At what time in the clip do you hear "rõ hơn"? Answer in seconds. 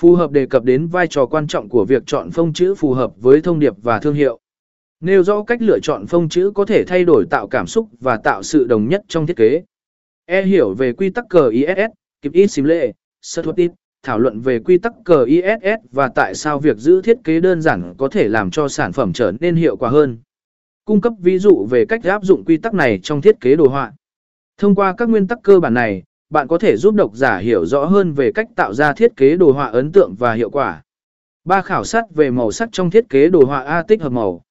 27.66-28.12